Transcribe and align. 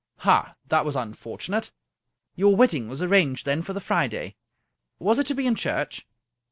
"Ha 0.25 0.53
I 0.55 0.55
that 0.69 0.83
was 0.83 0.95
unfortunate. 0.95 1.69
Your 2.35 2.55
wedding 2.55 2.87
was 2.87 3.03
ar 3.03 3.07
ranged, 3.07 3.45
then, 3.45 3.61
for 3.61 3.73
the 3.73 3.79
Friday. 3.79 4.35
Was 4.97 5.19
it 5.19 5.27
to 5.27 5.35
be 5.35 5.45
in 5.45 5.53
church 5.53 6.07